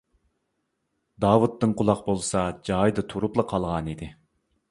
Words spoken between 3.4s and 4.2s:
قالغانىدى.